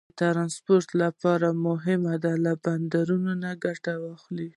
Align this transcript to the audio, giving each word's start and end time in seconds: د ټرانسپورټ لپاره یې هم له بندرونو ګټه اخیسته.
د 0.09 0.13
ټرانسپورټ 0.19 0.89
لپاره 1.03 1.47
یې 1.51 1.75
هم 1.85 2.01
له 2.45 2.53
بندرونو 2.63 3.49
ګټه 3.63 3.93
اخیسته. 4.15 4.43